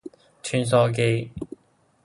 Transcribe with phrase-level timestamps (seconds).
[0.41, 1.29] 穿梭機